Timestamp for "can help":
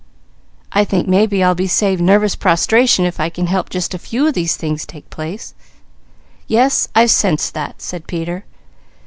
3.29-3.69